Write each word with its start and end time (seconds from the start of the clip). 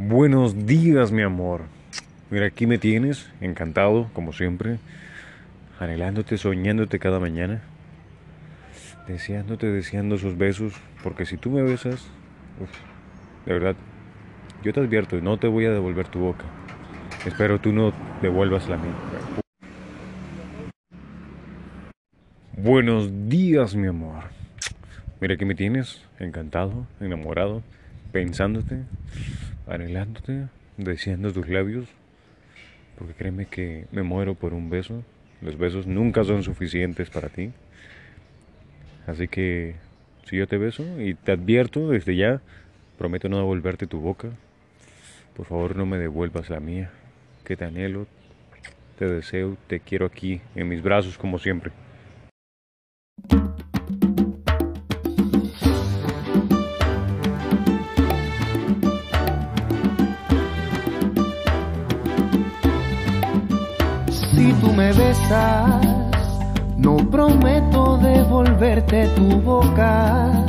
Buenos 0.00 0.64
días, 0.64 1.10
mi 1.10 1.22
amor. 1.22 1.62
Mira, 2.30 2.46
aquí 2.46 2.68
me 2.68 2.78
tienes, 2.78 3.28
encantado, 3.40 4.08
como 4.12 4.32
siempre, 4.32 4.78
anhelándote, 5.80 6.38
soñándote 6.38 7.00
cada 7.00 7.18
mañana, 7.18 7.62
deseándote, 9.08 9.66
deseando 9.66 10.14
esos 10.14 10.38
besos, 10.38 10.72
porque 11.02 11.26
si 11.26 11.36
tú 11.36 11.50
me 11.50 11.62
besas, 11.62 12.06
de 13.44 13.52
verdad, 13.52 13.74
yo 14.62 14.72
te 14.72 14.78
advierto, 14.78 15.20
no 15.20 15.36
te 15.36 15.48
voy 15.48 15.64
a 15.64 15.72
devolver 15.72 16.06
tu 16.06 16.20
boca. 16.20 16.44
Espero 17.26 17.58
tú 17.58 17.72
no 17.72 17.92
devuelvas 18.22 18.68
la 18.68 18.76
mía. 18.76 18.94
Buenos 22.56 23.28
días, 23.28 23.74
mi 23.74 23.88
amor. 23.88 24.26
Mira, 25.20 25.34
aquí 25.34 25.44
me 25.44 25.56
tienes, 25.56 26.04
encantado, 26.20 26.86
enamorado, 27.00 27.64
pensándote 28.12 28.84
anhelándote, 29.68 30.48
deseando 30.76 31.32
tus 31.32 31.48
labios, 31.48 31.86
porque 32.98 33.14
créeme 33.14 33.46
que 33.46 33.86
me 33.92 34.02
muero 34.02 34.34
por 34.34 34.54
un 34.54 34.70
beso. 34.70 35.04
Los 35.40 35.56
besos 35.56 35.86
nunca 35.86 36.24
son 36.24 36.42
suficientes 36.42 37.10
para 37.10 37.28
ti. 37.28 37.52
Así 39.06 39.28
que 39.28 39.76
si 40.24 40.36
yo 40.36 40.46
te 40.46 40.58
beso 40.58 40.84
y 41.00 41.14
te 41.14 41.32
advierto 41.32 41.88
desde 41.88 42.16
ya, 42.16 42.40
prometo 42.98 43.28
no 43.28 43.38
devolverte 43.38 43.86
tu 43.86 44.00
boca. 44.00 44.30
Por 45.36 45.46
favor 45.46 45.76
no 45.76 45.86
me 45.86 45.98
devuelvas 45.98 46.50
la 46.50 46.60
mía, 46.60 46.90
que 47.44 47.56
te 47.56 47.64
anhelo, 47.64 48.06
te 48.98 49.06
deseo, 49.06 49.56
te 49.68 49.80
quiero 49.80 50.06
aquí, 50.06 50.40
en 50.56 50.68
mis 50.68 50.82
brazos 50.82 51.16
como 51.16 51.38
siempre. 51.38 51.70
Si 64.48 64.54
tú 64.54 64.72
me 64.72 64.90
besas, 64.94 65.84
no 66.78 66.96
prometo 66.96 67.98
devolverte 67.98 69.06
tu 69.08 69.42
boca. 69.42 70.42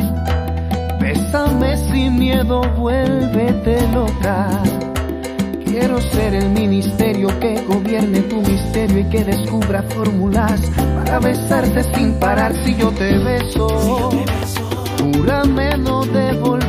Bésame 1.02 1.76
sin 1.76 2.18
miedo, 2.18 2.62
vuélvete 2.78 3.86
loca. 3.90 4.48
Quiero 5.66 6.00
ser 6.00 6.34
el 6.34 6.50
ministerio 6.52 7.28
que 7.42 7.62
gobierne 7.64 8.22
tu 8.22 8.38
misterio 8.38 9.00
y 9.00 9.04
que 9.10 9.26
descubra 9.26 9.84
fórmulas 9.84 10.62
para 10.96 11.20
besarte 11.20 11.84
sin 11.94 12.14
parar 12.22 12.56
si 12.64 12.76
yo 12.78 12.92
te 12.92 13.18
beso. 13.18 13.68
Júrame 14.98 15.78
no 15.78 16.06
devolverme 16.06 16.69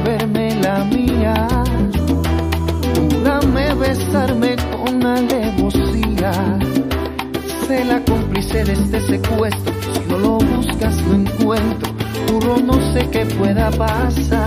de 8.64 8.72
este 8.72 9.00
secuestro. 9.00 9.74
Si 9.94 10.00
no 10.08 10.18
lo 10.18 10.38
buscas, 10.38 10.96
lo 11.02 11.14
encuentro. 11.14 11.92
Juro, 12.28 12.56
no 12.58 12.74
sé 12.92 13.08
qué 13.10 13.24
pueda 13.26 13.70
pasar. 13.70 14.46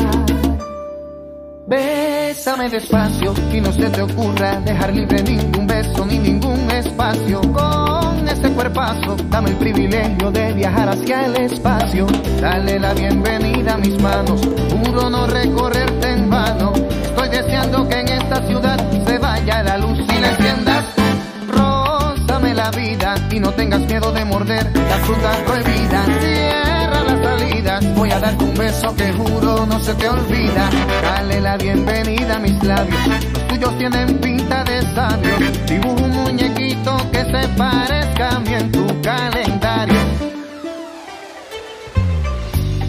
Bésame 1.66 2.70
despacio 2.70 3.34
y 3.52 3.62
no 3.62 3.72
se 3.72 3.90
te 3.90 4.02
ocurra 4.02 4.60
dejar 4.62 4.94
libre 4.94 5.24
ningún 5.24 5.66
beso 5.66 6.06
ni 6.06 6.20
ningún 6.20 6.70
espacio. 6.70 7.42
Con 7.42 8.28
este 8.28 8.50
cuerpazo, 8.52 9.16
dame 9.30 9.50
el 9.50 9.56
privilegio 9.56 10.30
de 10.30 10.54
viajar 10.54 10.90
hacia 10.90 11.26
el 11.26 11.36
espacio. 11.38 12.06
Dale 12.40 12.80
la 12.80 12.94
bienvenida 12.94 13.74
a 13.74 13.78
mis 13.78 14.00
manos. 14.02 14.42
Juro 14.70 15.10
no 15.10 15.26
recorrerte 15.26 16.13
tengas 23.64 23.88
miedo 23.88 24.12
de 24.12 24.26
morder 24.26 24.66
la 24.76 24.98
fruta 25.06 25.32
prohibida. 25.46 26.04
Cierra 26.20 27.04
las 27.04 27.22
salidas, 27.24 27.96
voy 27.96 28.12
a 28.12 28.20
darte 28.20 28.44
un 28.44 28.54
beso 28.56 28.94
que 28.94 29.14
juro 29.14 29.66
no 29.66 29.80
se 29.80 29.94
te 29.94 30.10
olvida. 30.10 30.70
Dale 31.02 31.40
la 31.40 31.56
bienvenida 31.56 32.36
a 32.36 32.40
mis 32.40 32.62
labios, 32.62 33.08
los 33.08 33.48
tuyos 33.48 33.78
tienen 33.78 34.18
pinta 34.20 34.66
de 34.66 34.82
sabio. 34.94 35.36
Dibujo 35.66 36.04
un 36.04 36.12
muñequito 36.12 36.98
que 37.14 37.24
se 37.24 37.48
parezca 37.58 38.36
a 38.36 38.40
mí 38.42 38.54
en 38.54 38.70
tu 38.70 38.86
calendario. 39.02 40.00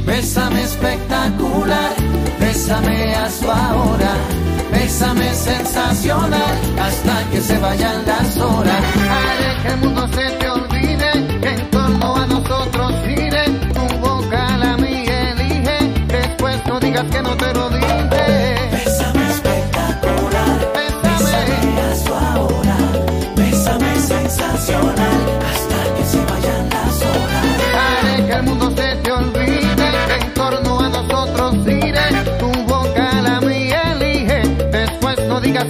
Bésame 0.04 0.62
espectacular, 0.62 1.92
bésame 2.40 3.14
a 3.14 3.30
su 3.30 3.48
ahora. 3.48 4.12
Bésame 4.74 5.32
sensacional 5.34 6.58
hasta 6.80 7.30
que 7.30 7.40
se 7.40 7.58
vayan 7.58 8.04
las 8.06 8.36
horas. 8.38 8.82
Haré 9.08 9.62
que 9.62 9.76
mundo 9.76 10.08
se 10.08 10.30
te 10.38 10.50
olvide, 10.50 10.63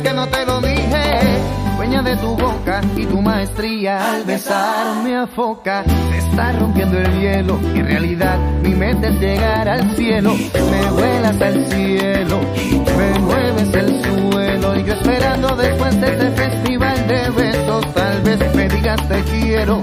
que 0.03 0.13
no 0.13 0.27
te 0.29 0.45
lo 0.45 0.61
dije. 0.61 1.05
Dueña 1.77 2.03
de 2.03 2.17
tu 2.17 2.37
boca 2.37 2.81
y 2.97 3.05
tu 3.05 3.21
maestría 3.21 4.15
al 4.15 4.25
besarme 4.25 5.17
a 5.17 5.27
foca. 5.27 5.85
Se 5.85 6.19
está 6.19 6.53
rompiendo 6.53 6.99
el 6.99 7.21
hielo 7.21 7.59
y 7.75 7.81
en 7.81 7.87
realidad 7.87 8.39
mi 8.63 8.75
mente 8.75 9.09
es 9.09 9.21
llegar 9.21 9.69
al 9.69 9.91
cielo. 9.97 10.35
Me 10.71 10.91
vuelas 10.91 11.41
al 11.41 11.67
cielo, 11.67 12.41
me 12.97 13.19
mueves 13.21 13.75
el 13.75 14.03
suelo. 14.03 14.77
Y 14.77 14.85
yo 14.85 14.93
esperando 14.95 15.57
después 15.57 16.01
de 16.01 16.13
este 16.13 16.31
festival 16.31 17.07
de 17.09 17.31
besos, 17.31 17.95
tal 17.95 18.23
vez 18.23 18.55
me 18.55 18.69
digas 18.69 19.09
te 19.09 19.23
quiero. 19.25 19.83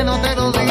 Que 0.00 0.04
no 0.04 0.18
te 0.22 0.34
lo 0.34 0.50
dije. 0.50 0.69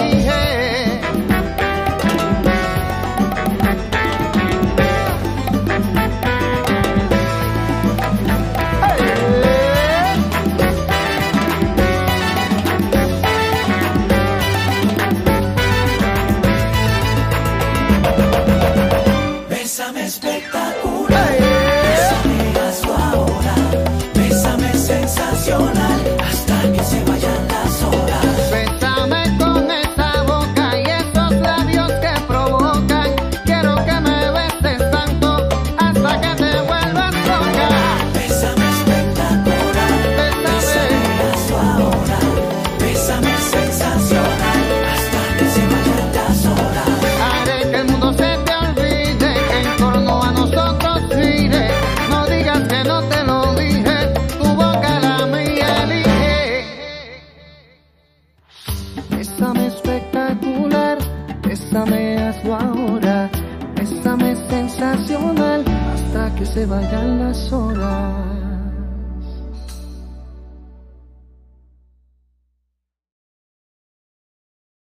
Se 66.45 66.65
vayan 66.65 67.19
las 67.19 67.51
horas. 67.51 68.38